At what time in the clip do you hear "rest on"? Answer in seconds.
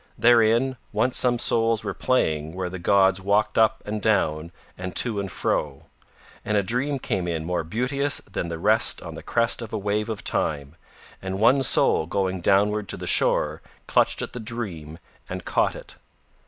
8.57-9.13